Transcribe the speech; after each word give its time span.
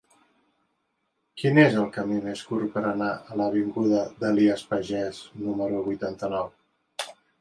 Quin 1.41 1.59
és 1.63 1.75
el 1.81 1.91
camí 1.97 2.17
més 2.23 2.41
curt 2.47 2.73
per 2.77 2.83
anar 2.93 3.09
a 3.17 3.37
l'avinguda 3.41 4.01
d'Elies 4.23 4.65
Pagès 4.73 5.21
número 5.43 5.83
vuitanta-nou? 5.91 6.51